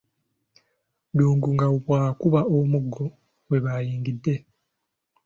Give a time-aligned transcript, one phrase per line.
[1.11, 3.05] Ddungu nga bw'akuba omuggo
[3.49, 4.35] we bayigidde.